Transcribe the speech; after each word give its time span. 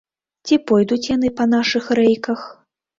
Ці 0.47 0.57
пойдуць 0.71 0.99
яны 1.15 1.33
па 1.39 1.49
нашых 1.55 1.83
рэйках? 2.05 2.53